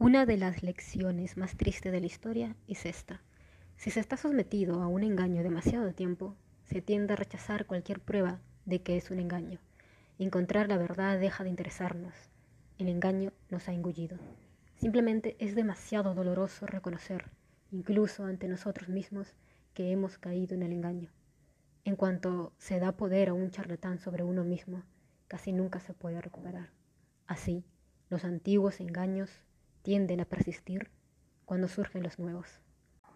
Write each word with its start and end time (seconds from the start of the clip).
Una 0.00 0.24
de 0.24 0.38
las 0.38 0.62
lecciones 0.62 1.36
más 1.36 1.58
tristes 1.58 1.92
de 1.92 2.00
la 2.00 2.06
historia 2.06 2.56
es 2.66 2.86
esta. 2.86 3.20
Si 3.76 3.90
se 3.90 4.00
está 4.00 4.16
sometido 4.16 4.82
a 4.82 4.86
un 4.86 5.02
engaño 5.02 5.42
demasiado 5.42 5.92
tiempo, 5.92 6.36
se 6.64 6.80
tiende 6.80 7.12
a 7.12 7.16
rechazar 7.16 7.66
cualquier 7.66 8.00
prueba 8.00 8.40
de 8.64 8.80
que 8.80 8.96
es 8.96 9.10
un 9.10 9.18
engaño. 9.18 9.60
Encontrar 10.18 10.68
la 10.68 10.78
verdad 10.78 11.20
deja 11.20 11.44
de 11.44 11.50
interesarnos. 11.50 12.14
El 12.78 12.88
engaño 12.88 13.34
nos 13.50 13.68
ha 13.68 13.74
engullido. 13.74 14.16
Simplemente 14.74 15.36
es 15.38 15.54
demasiado 15.54 16.14
doloroso 16.14 16.66
reconocer, 16.66 17.26
incluso 17.70 18.24
ante 18.24 18.48
nosotros 18.48 18.88
mismos, 18.88 19.34
que 19.74 19.92
hemos 19.92 20.16
caído 20.16 20.54
en 20.54 20.62
el 20.62 20.72
engaño. 20.72 21.10
En 21.84 21.96
cuanto 21.96 22.54
se 22.56 22.80
da 22.80 22.96
poder 22.96 23.28
a 23.28 23.34
un 23.34 23.50
charlatán 23.50 23.98
sobre 23.98 24.24
uno 24.24 24.44
mismo, 24.44 24.82
casi 25.28 25.52
nunca 25.52 25.78
se 25.78 25.92
puede 25.92 26.22
recuperar. 26.22 26.70
Así, 27.26 27.66
los 28.08 28.24
antiguos 28.24 28.80
engaños 28.80 29.44
tienden 29.82 30.20
a 30.20 30.24
persistir 30.24 30.90
cuando 31.44 31.68
surgen 31.68 32.02
los 32.02 32.18
nuevos. 32.18 32.60